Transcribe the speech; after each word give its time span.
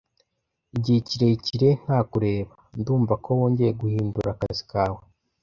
Igihe 0.75 0.99
kirekire, 1.07 1.69
nta 1.83 1.99
kureba. 2.09 2.53
Ndumva 2.79 3.13
ko 3.23 3.29
wongeye 3.39 3.71
guhindura 3.81 4.29
akazi 4.35 4.63
kawe. 4.71 4.99